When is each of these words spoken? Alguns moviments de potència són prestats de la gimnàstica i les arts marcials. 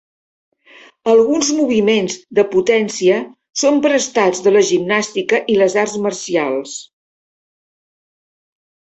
Alguns 1.11 1.49
moviments 1.57 2.15
de 2.39 2.45
potència 2.53 3.19
són 3.63 3.77
prestats 3.83 4.41
de 4.47 4.53
la 4.55 4.63
gimnàstica 4.69 5.41
i 5.57 5.59
les 5.59 5.75
arts 5.83 5.93
marcials. 6.07 6.73